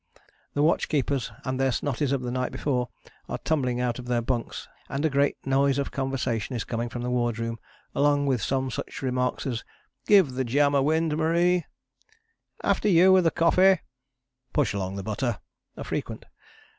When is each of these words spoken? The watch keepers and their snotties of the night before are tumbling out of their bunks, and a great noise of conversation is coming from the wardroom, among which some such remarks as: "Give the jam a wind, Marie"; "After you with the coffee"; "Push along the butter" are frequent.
The 0.55 0.63
watch 0.63 0.89
keepers 0.89 1.31
and 1.45 1.59
their 1.59 1.69
snotties 1.69 2.11
of 2.11 2.23
the 2.23 2.31
night 2.31 2.51
before 2.51 2.89
are 3.29 3.37
tumbling 3.37 3.79
out 3.79 3.99
of 3.99 4.07
their 4.07 4.23
bunks, 4.23 4.67
and 4.89 5.05
a 5.05 5.11
great 5.11 5.37
noise 5.45 5.77
of 5.77 5.91
conversation 5.91 6.55
is 6.55 6.63
coming 6.63 6.89
from 6.89 7.03
the 7.03 7.11
wardroom, 7.11 7.59
among 7.93 8.25
which 8.25 8.41
some 8.41 8.71
such 8.71 9.03
remarks 9.03 9.45
as: 9.45 9.63
"Give 10.07 10.31
the 10.31 10.43
jam 10.43 10.73
a 10.73 10.81
wind, 10.81 11.15
Marie"; 11.15 11.65
"After 12.63 12.89
you 12.89 13.13
with 13.13 13.25
the 13.25 13.29
coffee"; 13.29 13.81
"Push 14.53 14.73
along 14.73 14.95
the 14.95 15.03
butter" 15.03 15.37
are 15.77 15.83
frequent. 15.83 16.25